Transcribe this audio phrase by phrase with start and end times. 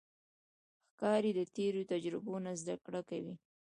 [0.89, 3.35] ښکاري د تیرو تجربو نه زده کړه کوي.